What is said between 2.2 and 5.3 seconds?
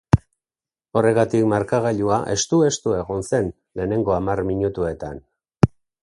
estu-estu egon zen lehenengo hamar minutuetan.